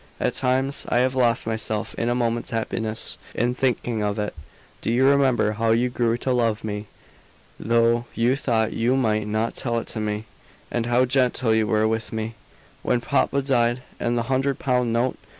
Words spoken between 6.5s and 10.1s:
me, though you thought you might not tell it to